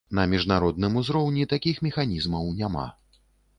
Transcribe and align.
На 0.19 0.23
міжнародным 0.29 0.95
узроўні 1.01 1.45
такіх 1.53 1.83
механізмаў 1.89 2.51
няма. 2.65 2.89